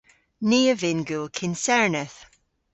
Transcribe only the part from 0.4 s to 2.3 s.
Ni a vynn gul kynserneth.